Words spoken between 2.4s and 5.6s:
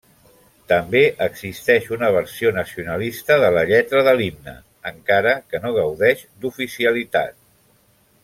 nacionalista de la lletra de l'himne, encara